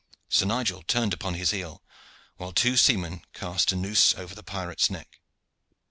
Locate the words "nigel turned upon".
0.47-1.35